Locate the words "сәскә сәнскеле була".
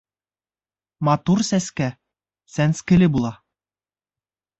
1.49-3.33